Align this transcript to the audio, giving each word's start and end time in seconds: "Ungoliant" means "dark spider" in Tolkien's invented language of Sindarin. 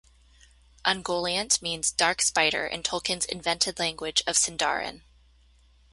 "Ungoliant" 0.83 1.61
means 1.61 1.91
"dark 1.91 2.23
spider" 2.23 2.65
in 2.65 2.81
Tolkien's 2.81 3.25
invented 3.25 3.77
language 3.77 4.23
of 4.25 4.35
Sindarin. 4.35 5.03